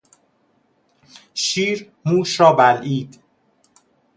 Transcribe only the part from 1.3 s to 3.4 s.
شیر موش را بلعید.